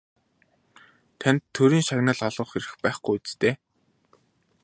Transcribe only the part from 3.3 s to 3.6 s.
дээ?